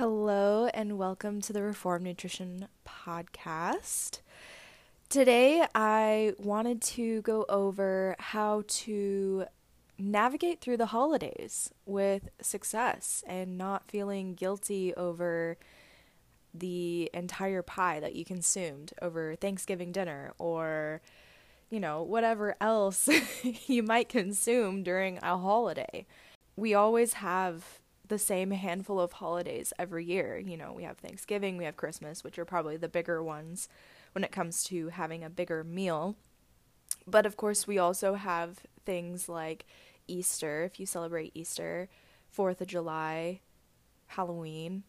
[0.00, 4.20] Hello, and welcome to the Reform Nutrition Podcast.
[5.10, 9.44] Today, I wanted to go over how to
[9.98, 15.58] navigate through the holidays with success and not feeling guilty over
[16.54, 21.02] the entire pie that you consumed over Thanksgiving dinner or,
[21.68, 23.06] you know, whatever else
[23.66, 26.06] you might consume during a holiday.
[26.56, 27.80] We always have
[28.10, 30.36] the same handful of holidays every year.
[30.36, 33.68] You know, we have Thanksgiving, we have Christmas, which are probably the bigger ones
[34.12, 36.16] when it comes to having a bigger meal.
[37.06, 39.64] But of course, we also have things like
[40.06, 41.88] Easter, if you celebrate Easter,
[42.36, 43.40] 4th of July,
[44.08, 44.82] Halloween,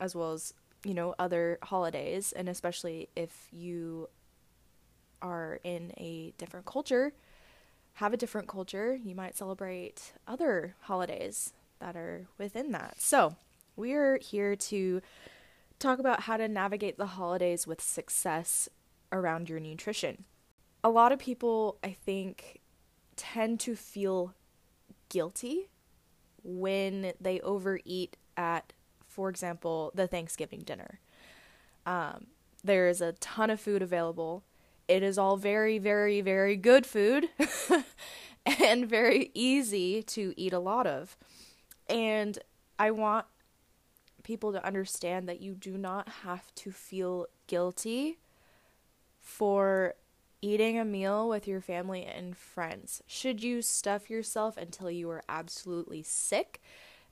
[0.00, 0.52] as well as,
[0.84, 2.32] you know, other holidays.
[2.32, 4.08] And especially if you
[5.22, 7.12] are in a different culture,
[7.94, 13.00] have a different culture, you might celebrate other holidays that are within that.
[13.00, 13.36] So,
[13.76, 15.02] we're here to
[15.78, 18.68] talk about how to navigate the holidays with success
[19.12, 20.24] around your nutrition.
[20.82, 22.60] A lot of people, I think,
[23.16, 24.34] tend to feel
[25.08, 25.68] guilty
[26.42, 28.72] when they overeat at,
[29.06, 31.00] for example, the Thanksgiving dinner.
[31.84, 32.26] Um,
[32.62, 34.44] there is a ton of food available.
[34.88, 37.28] It is all very, very, very good food
[38.46, 41.16] and very easy to eat a lot of.
[41.88, 42.38] And
[42.78, 43.26] I want
[44.22, 48.18] people to understand that you do not have to feel guilty
[49.20, 49.94] for
[50.42, 53.02] eating a meal with your family and friends.
[53.06, 56.60] Should you stuff yourself until you are absolutely sick?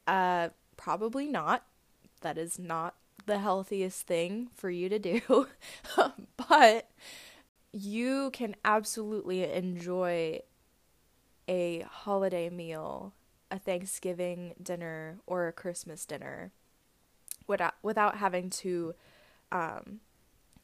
[0.06, 1.64] Uh, probably not.
[2.20, 5.46] That is not the healthiest thing for you to do.
[6.48, 6.90] but
[7.72, 10.40] you can absolutely enjoy
[11.48, 13.12] a holiday meal
[13.54, 16.50] a Thanksgiving dinner or a Christmas dinner
[17.46, 18.94] without without having to
[19.52, 20.00] um,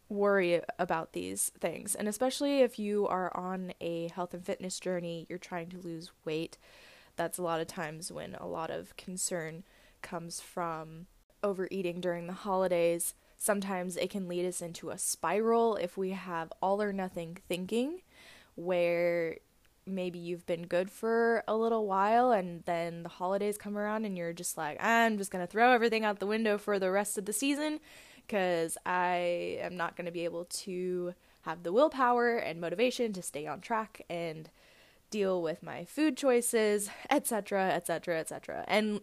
[0.09, 1.95] worry about these things.
[1.95, 6.11] And especially if you are on a health and fitness journey, you're trying to lose
[6.25, 6.59] weight.
[7.15, 9.63] That's a lot of times when a lot of concern
[10.03, 11.07] comes from
[11.45, 13.15] overeating during the holidays.
[13.39, 18.01] Sometimes it can lead us into a spiral if we have all or nothing thinking,
[18.57, 19.37] where
[19.95, 24.17] maybe you've been good for a little while and then the holidays come around and
[24.17, 27.19] you're just like, I'm just going to throw everything out the window for the rest
[27.19, 27.81] of the season
[28.27, 33.23] because I am not going to be able to have the willpower and motivation to
[33.23, 34.51] stay on track and
[35.11, 38.65] deal with my food choices, etc., etc., etc.
[38.69, 39.01] And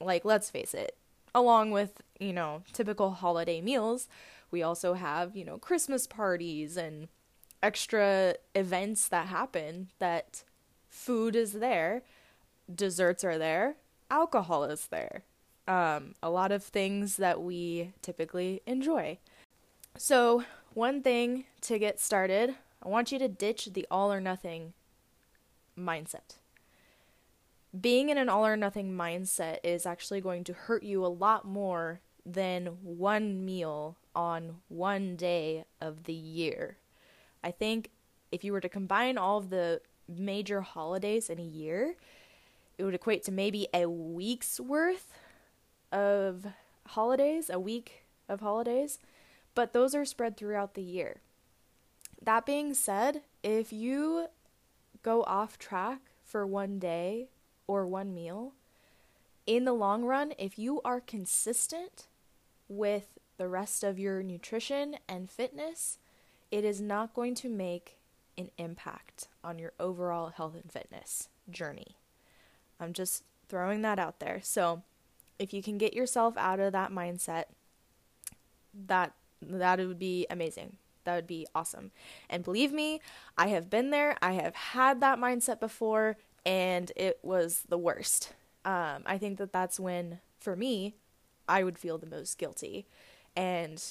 [0.00, 0.96] like let's face it,
[1.34, 4.08] along with, you know, typical holiday meals,
[4.50, 7.08] we also have, you know, Christmas parties and
[7.62, 10.44] extra events that happen that
[10.88, 12.02] food is there,
[12.72, 13.76] desserts are there,
[14.10, 15.22] alcohol is there.
[15.68, 19.18] Um, a lot of things that we typically enjoy.
[19.96, 24.72] So, one thing to get started, I want you to ditch the all or nothing
[25.78, 26.38] mindset.
[27.78, 31.44] Being in an all or nothing mindset is actually going to hurt you a lot
[31.44, 36.76] more than one meal on one day of the year.
[37.42, 37.90] I think
[38.30, 41.96] if you were to combine all of the major holidays in a year,
[42.78, 45.12] it would equate to maybe a week's worth
[45.90, 46.46] of
[46.88, 48.98] holidays, a week of holidays,
[49.54, 51.20] but those are spread throughout the year.
[52.20, 54.26] That being said, if you
[55.02, 57.28] go off track for one day
[57.66, 58.54] or one meal,
[59.46, 62.06] in the long run, if you are consistent
[62.68, 65.98] with the rest of your nutrition and fitness,
[66.52, 67.98] it is not going to make
[68.38, 71.96] an impact on your overall health and fitness journey.
[72.78, 74.40] I'm just throwing that out there.
[74.42, 74.82] So,
[75.38, 77.44] if you can get yourself out of that mindset,
[78.86, 80.76] that that would be amazing.
[81.04, 81.90] That would be awesome.
[82.30, 83.00] And believe me,
[83.36, 84.16] I have been there.
[84.22, 88.34] I have had that mindset before, and it was the worst.
[88.64, 90.94] Um, I think that that's when, for me,
[91.48, 92.86] I would feel the most guilty.
[93.34, 93.82] And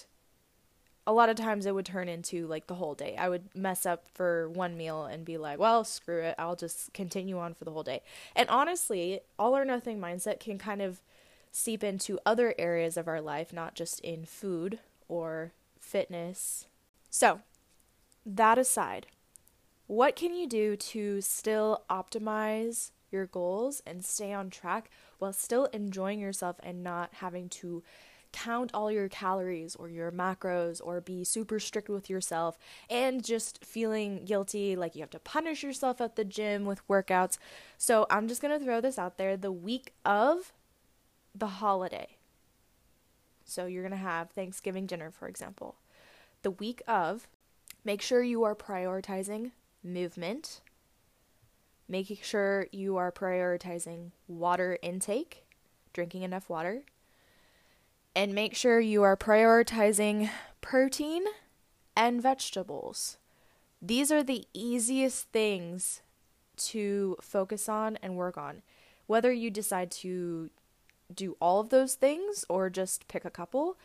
[1.07, 3.15] a lot of times it would turn into like the whole day.
[3.17, 6.35] I would mess up for one meal and be like, well, screw it.
[6.37, 8.01] I'll just continue on for the whole day.
[8.35, 11.01] And honestly, all or nothing mindset can kind of
[11.51, 16.65] seep into other areas of our life, not just in food or fitness.
[17.09, 17.41] So,
[18.25, 19.07] that aside,
[19.87, 24.89] what can you do to still optimize your goals and stay on track
[25.19, 27.83] while still enjoying yourself and not having to
[28.31, 32.57] count all your calories or your macros or be super strict with yourself
[32.89, 37.37] and just feeling guilty like you have to punish yourself at the gym with workouts.
[37.77, 40.53] So I'm just going to throw this out there the week of
[41.35, 42.17] the holiday.
[43.45, 45.75] So you're going to have Thanksgiving dinner, for example.
[46.41, 47.27] The week of,
[47.83, 49.51] make sure you are prioritizing
[49.83, 50.61] movement,
[51.87, 55.45] making sure you are prioritizing water intake,
[55.93, 56.83] drinking enough water,
[58.15, 60.29] and make sure you are prioritizing
[60.59, 61.23] protein
[61.95, 63.17] and vegetables.
[63.81, 66.01] These are the easiest things
[66.57, 68.61] to focus on and work on.
[69.07, 70.49] Whether you decide to
[71.13, 73.77] do all of those things or just pick a couple,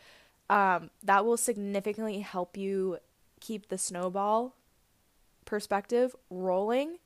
[0.49, 2.99] um, that will significantly help you
[3.39, 4.55] keep the snowball
[5.45, 6.97] perspective rolling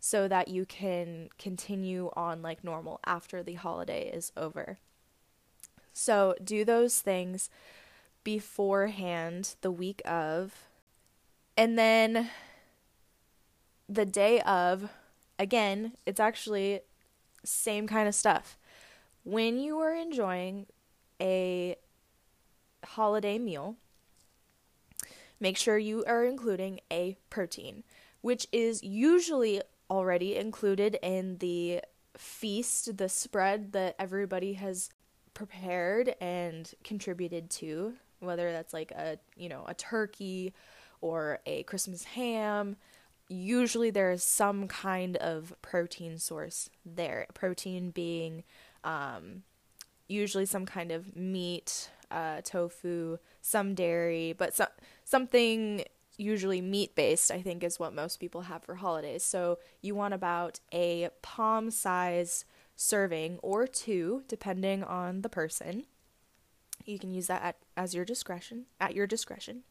[0.00, 4.78] so that you can continue on like normal after the holiday is over.
[5.92, 7.50] So, do those things
[8.24, 10.54] beforehand, the week of,
[11.56, 12.30] and then
[13.88, 14.88] the day of,
[15.38, 16.80] again, it's actually
[17.44, 18.56] same kind of stuff.
[19.24, 20.66] When you are enjoying
[21.20, 21.76] a
[22.84, 23.76] holiday meal,
[25.38, 27.84] make sure you are including a protein,
[28.20, 29.60] which is usually
[29.90, 31.82] already included in the
[32.16, 34.90] feast, the spread that everybody has
[35.46, 40.54] prepared and contributed to, whether that's like a, you know, a turkey
[41.00, 42.76] or a Christmas ham.
[43.28, 47.26] Usually there is some kind of protein source there.
[47.34, 48.44] Protein being
[48.84, 49.42] um,
[50.06, 54.66] usually some kind of meat, uh, tofu, some dairy, but so-
[55.04, 55.82] something
[56.16, 59.24] usually meat based, I think, is what most people have for holidays.
[59.24, 62.44] So you want about a palm size
[62.76, 65.84] serving or two, depending on the person.
[66.84, 69.62] You can use that at, as your discretion, at your discretion.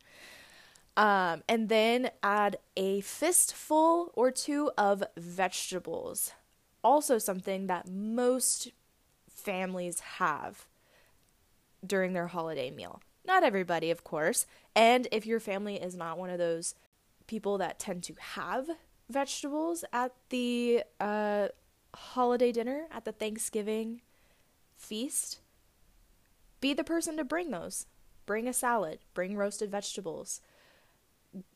[0.98, 6.32] Um, and then add a fistful or two of vegetables.
[6.84, 8.70] Also, something that most
[9.30, 10.68] families have
[11.86, 13.02] during their holiday meal.
[13.26, 14.46] Not everybody, of course.
[14.76, 16.76] And if your family is not one of those
[17.28, 18.70] people that tend to have
[19.10, 21.50] vegetables at the uh,
[21.96, 24.02] holiday dinner, at the Thanksgiving
[24.78, 25.40] feast,
[26.60, 27.88] be the person to bring those.
[28.26, 30.42] Bring a salad, bring roasted vegetables.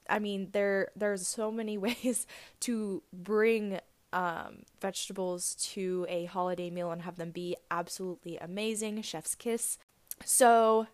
[0.10, 2.26] I mean, there there's so many ways
[2.62, 3.80] to bring
[4.14, 9.02] um, vegetables to a holiday meal and have them be absolutely amazing.
[9.02, 9.78] Chef's kiss.
[10.24, 10.88] So,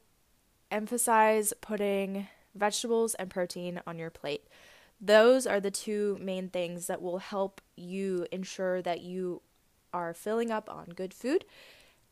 [0.71, 4.47] emphasize putting vegetables and protein on your plate.
[4.99, 9.41] Those are the two main things that will help you ensure that you
[9.93, 11.45] are filling up on good food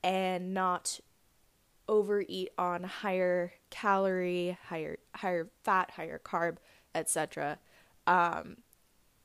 [0.04, 1.00] and not
[1.88, 6.57] overeat on higher calorie, higher higher fat, higher carb,
[6.94, 7.57] etc.
[8.07, 8.57] Um,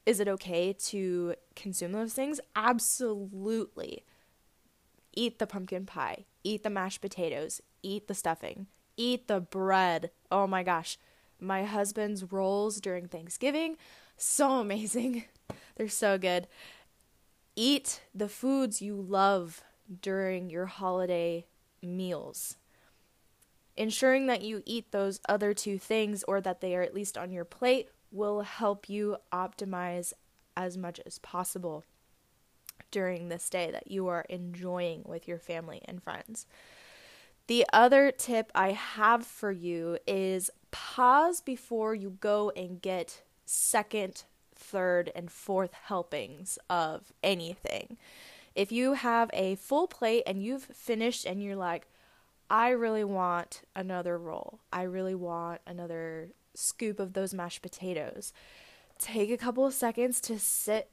[0.06, 2.40] is it okay to consume those things?
[2.56, 4.04] Absolutely.
[5.12, 10.10] Eat the pumpkin pie, eat the mashed potatoes, eat the stuffing, eat the bread.
[10.30, 10.98] Oh my gosh.
[11.40, 13.76] My husband's rolls during Thanksgiving,
[14.16, 15.24] so amazing.
[15.76, 16.46] They're so good.
[17.56, 19.62] Eat the foods you love
[20.00, 21.46] during your holiday
[21.82, 22.56] meals.
[23.76, 27.32] Ensuring that you eat those other two things or that they are at least on
[27.32, 30.12] your plate will help you optimize
[30.56, 31.84] as much as possible
[32.90, 36.46] during this day that you are enjoying with your family and friends.
[37.48, 44.24] The other tip I have for you is pause before you go and get second,
[44.64, 47.96] third, and fourth helpings of anything.
[48.54, 51.86] If you have a full plate and you've finished and you're like,
[52.48, 58.32] I really want another roll, I really want another scoop of those mashed potatoes,
[58.98, 60.88] take a couple of seconds to sit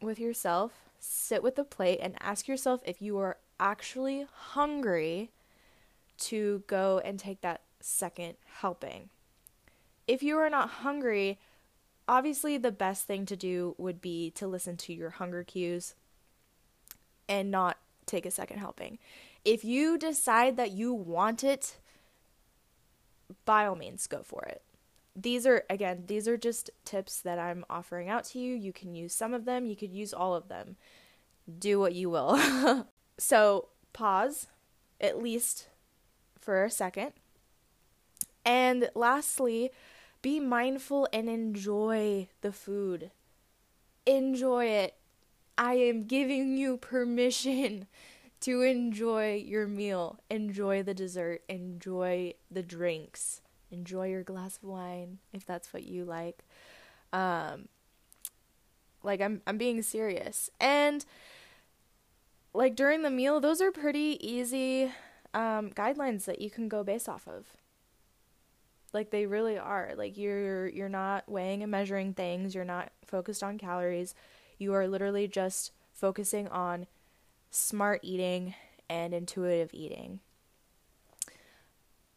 [0.00, 5.30] with yourself, sit with the plate, and ask yourself if you are actually hungry
[6.18, 9.08] to go and take that second helping.
[10.06, 11.38] If you are not hungry,
[12.08, 15.94] obviously the best thing to do would be to listen to your hunger cues
[17.28, 18.98] and not take a second helping.
[19.44, 21.78] If you decide that you want it,
[23.44, 24.62] by all means, go for it.
[25.14, 28.54] These are, again, these are just tips that I'm offering out to you.
[28.54, 30.76] You can use some of them, you could use all of them.
[31.58, 32.86] Do what you will.
[33.18, 34.46] so, pause,
[35.00, 35.68] at least
[36.38, 37.12] for a second.
[38.44, 39.70] And lastly,
[40.22, 43.10] be mindful and enjoy the food.
[44.06, 44.94] Enjoy it.
[45.58, 47.86] I am giving you permission
[48.40, 50.18] to enjoy your meal.
[50.30, 51.42] Enjoy the dessert.
[51.48, 53.40] Enjoy the drinks.
[53.70, 56.44] Enjoy your glass of wine if that's what you like.
[57.12, 57.68] Um,
[59.02, 60.50] like I'm I'm being serious.
[60.60, 61.04] And
[62.54, 64.92] like during the meal, those are pretty easy
[65.34, 67.46] um, guidelines that you can go base off of.
[68.92, 69.92] Like they really are.
[69.96, 72.54] Like you're you're not weighing and measuring things.
[72.54, 74.14] You're not focused on calories.
[74.58, 76.86] You are literally just focusing on
[77.50, 78.54] smart eating
[78.88, 80.20] and intuitive eating.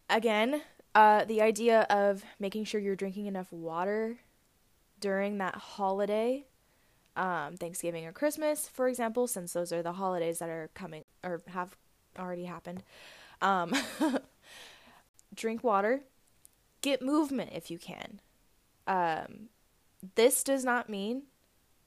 [0.10, 0.62] Again,
[0.94, 4.20] uh, the idea of making sure you're drinking enough water
[5.00, 6.46] during that holiday,
[7.16, 11.42] um, Thanksgiving or Christmas, for example, since those are the holidays that are coming or
[11.48, 11.76] have
[12.18, 12.84] already happened.
[13.42, 13.74] Um,
[15.36, 16.02] drink water,
[16.86, 18.22] get movement if you can.
[18.88, 19.50] Um,
[20.16, 21.24] this does not mean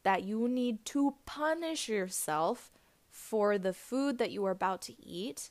[0.03, 2.73] that you need to punish yourself
[3.09, 5.51] for the food that you are about to eat.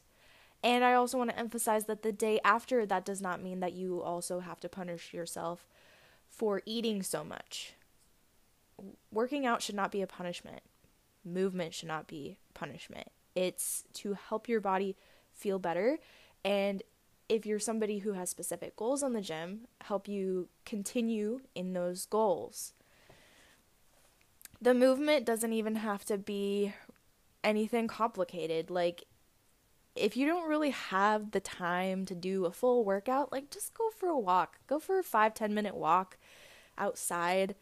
[0.64, 3.74] And I also want to emphasize that the day after, that does not mean that
[3.74, 5.68] you also have to punish yourself
[6.30, 7.74] for eating so much.
[9.12, 10.62] Working out should not be a punishment,
[11.24, 13.08] movement should not be punishment.
[13.36, 14.96] It's to help your body
[15.32, 16.00] feel better.
[16.44, 16.84] And
[17.30, 22.06] if you're somebody who has specific goals on the gym, help you continue in those
[22.06, 22.74] goals.
[24.62, 26.74] The movement doesn't even have to be
[27.44, 28.70] anything complicated.
[28.70, 29.04] Like,
[29.96, 33.90] if you don't really have the time to do a full workout, like, just go
[33.90, 34.58] for a walk.
[34.68, 36.18] Go for a five, ten minute walk
[36.78, 37.56] outside.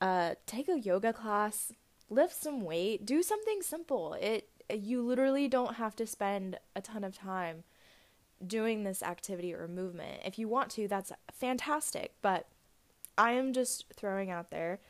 [0.00, 1.72] Uh, take a yoga class,
[2.10, 4.14] lift some weight, do something simple.
[4.14, 7.64] It you literally don't have to spend a ton of time
[8.46, 10.20] doing this activity or movement.
[10.24, 12.46] If you want to, that's fantastic, but
[13.16, 14.80] I am just throwing out there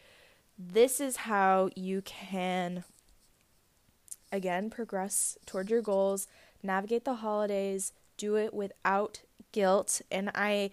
[0.58, 2.84] this is how you can
[4.30, 6.28] again progress toward your goals,
[6.62, 9.20] navigate the holidays, do it without
[9.52, 10.70] guilt, and I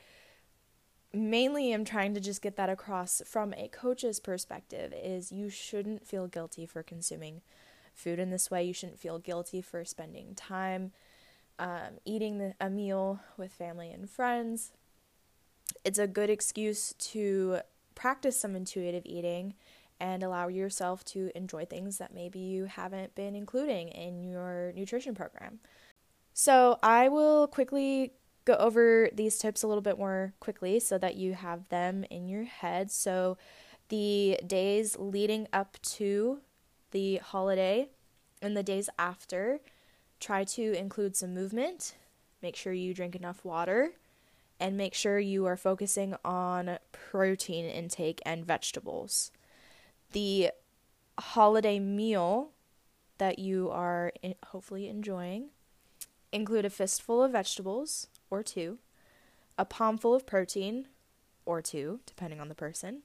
[1.11, 6.05] mainly am trying to just get that across from a coach's perspective is you shouldn't
[6.05, 7.41] feel guilty for consuming
[7.95, 8.63] food in this way.
[8.63, 10.91] You shouldn't feel guilty for spending time
[11.59, 14.71] um, eating the, a meal with family and friends.
[15.83, 17.59] It's a good excuse to
[17.93, 19.53] practice some intuitive eating
[19.99, 25.13] and allow yourself to enjoy things that maybe you haven't been including in your nutrition
[25.13, 25.59] program.
[26.33, 28.13] So, I will quickly
[28.45, 32.29] go over these tips a little bit more quickly so that you have them in
[32.29, 32.91] your head.
[32.91, 33.37] So,
[33.89, 36.39] the days leading up to
[36.91, 37.89] the holiday
[38.41, 39.59] and the days after,
[40.19, 41.95] try to include some movement.
[42.41, 43.91] Make sure you drink enough water
[44.59, 49.31] and make sure you are focusing on protein intake and vegetables.
[50.11, 50.51] The
[51.17, 52.49] holiday meal
[53.17, 54.11] that you are
[54.47, 55.49] hopefully enjoying
[56.31, 58.79] include a fistful of vegetables or two,
[59.57, 60.87] a palmful of protein
[61.45, 63.03] or two, depending on the person,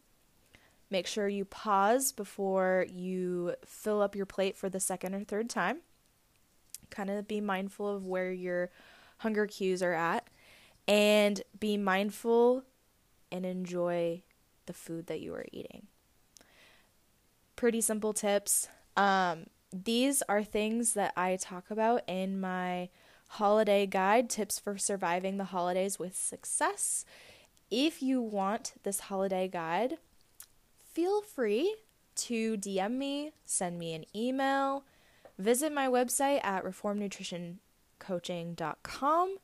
[0.90, 5.50] Make sure you pause before you fill up your plate for the second or third
[5.50, 5.78] time.
[6.94, 8.70] Kind of be mindful of where your
[9.18, 10.28] hunger cues are at
[10.86, 12.62] and be mindful
[13.32, 14.22] and enjoy
[14.66, 15.86] the food that you are eating.
[17.56, 18.68] Pretty simple tips.
[18.96, 22.90] Um, these are things that I talk about in my
[23.28, 27.04] holiday guide tips for surviving the holidays with success.
[27.70, 29.96] If you want this holiday guide,
[30.92, 31.74] feel free
[32.16, 34.84] to DM me, send me an email,
[35.38, 39.36] visit my website at reformnutritioncoaching.com,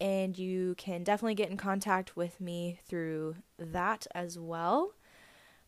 [0.00, 4.92] and you can definitely get in contact with me through that as well.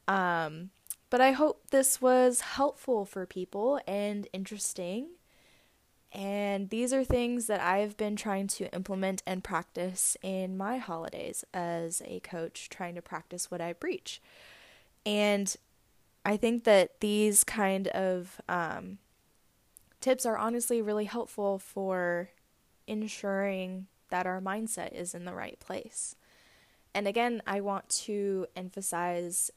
[0.06, 0.70] Um,
[1.10, 5.08] but I hope this was helpful for people and interesting.
[6.12, 11.44] And these are things that I've been trying to implement and practice in my holidays
[11.52, 14.20] as a coach, trying to practice what I preach.
[15.04, 15.54] And
[16.24, 18.98] I think that these kind of um,
[20.00, 22.30] tips are honestly really helpful for
[22.86, 26.16] ensuring that our mindset is in the right place.
[26.94, 29.50] And again, I want to emphasize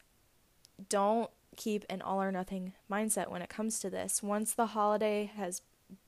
[0.90, 4.24] don't keep an all or nothing mindset when it comes to this.
[4.24, 5.62] Once the holiday has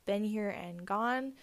[0.05, 1.33] been here and gone,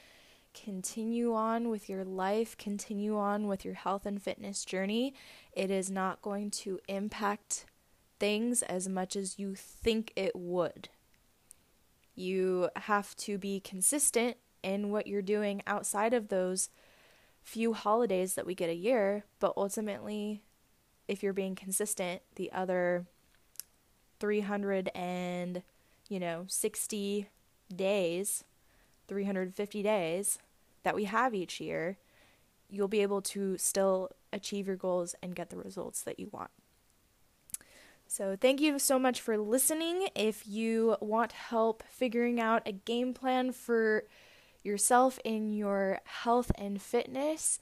[0.55, 5.15] continue on with your life, continue on with your health and fitness journey.
[5.53, 7.67] It is not going to impact
[8.19, 10.89] things as much as you think it would.
[12.21, 16.69] You have to be consistent in what you're doing outside of those
[17.43, 20.43] few holidays that we get a year, but ultimately,
[21.09, 23.07] if you're being consistent, the other
[24.19, 25.63] 300 and,
[26.11, 27.31] you know, 60
[27.75, 28.45] days,
[29.09, 30.39] 350 days
[30.83, 31.97] that we have each year,
[32.69, 36.51] you'll be able to still achieve your goals and get the results that you want.
[38.13, 40.09] So, thank you so much for listening.
[40.17, 44.03] If you want help figuring out a game plan for
[44.65, 47.61] yourself in your health and fitness,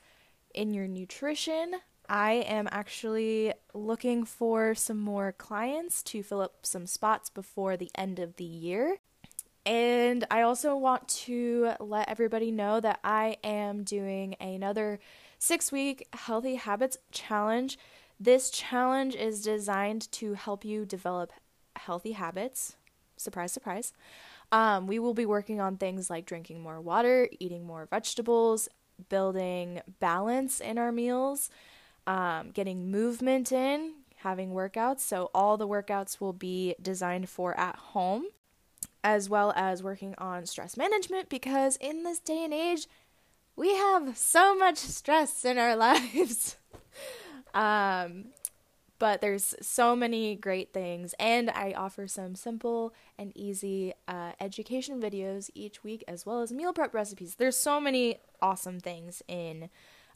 [0.54, 1.74] in your nutrition.
[2.08, 7.90] I am actually looking for some more clients to fill up some spots before the
[7.94, 9.00] end of the year.
[9.66, 14.98] And I also want to let everybody know that I am doing another
[15.38, 17.78] six week healthy habits challenge.
[18.20, 21.32] This challenge is designed to help you develop
[21.76, 22.76] healthy habits.
[23.16, 23.92] Surprise, surprise.
[24.50, 28.68] Um, we will be working on things like drinking more water, eating more vegetables,
[29.08, 31.50] building balance in our meals,
[32.06, 35.00] um, getting movement in, having workouts.
[35.00, 38.24] So, all the workouts will be designed for at home,
[39.04, 42.86] as well as working on stress management because in this day and age,
[43.54, 46.56] we have so much stress in our lives.
[47.54, 48.26] Um,
[48.98, 55.00] but there's so many great things, and I offer some simple and easy uh, education
[55.00, 57.36] videos each week, as well as meal prep recipes.
[57.36, 59.70] There's so many awesome things in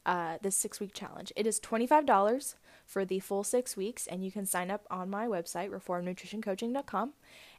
[0.05, 1.31] uh, this six week challenge.
[1.35, 5.27] It is $25 for the full six weeks, and you can sign up on my
[5.27, 7.13] website, reformnutritioncoaching.com.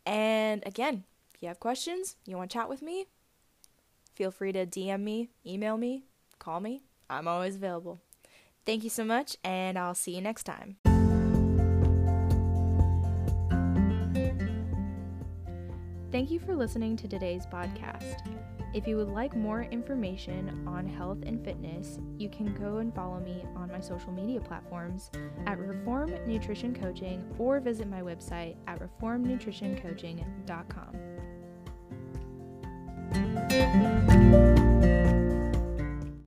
[0.04, 1.04] And again,
[1.34, 3.06] if you have questions, you want to chat with me,
[4.14, 6.04] feel free to DM me, email me,
[6.38, 6.82] call me.
[7.08, 8.00] I'm always available.
[8.66, 10.76] Thank you so much, and I'll see you next time.
[16.10, 18.20] Thank you for listening to today's podcast.
[18.72, 23.20] If you would like more information on health and fitness, you can go and follow
[23.20, 25.10] me on my social media platforms
[25.46, 31.13] at Reform Nutrition Coaching or visit my website at reformnutritioncoaching.com.